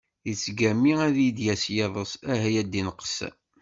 Yettgami 0.27 0.93
ad 1.07 1.15
yi-d-yas 1.21 1.63
yiḍes, 1.75 2.11
ah 2.33 2.43
ya 2.53 2.61
ddin 2.65 2.89
qessam! 2.99 3.35